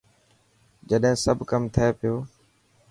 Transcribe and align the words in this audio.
چڏهن 0.89 1.15
سب 1.25 1.37
ڪم 1.49 1.61
ٿي 1.73 1.85
پيو. 1.97 2.15